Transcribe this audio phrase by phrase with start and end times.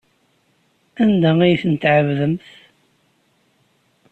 [1.03, 2.47] Anda ay tent-tɛebdemt?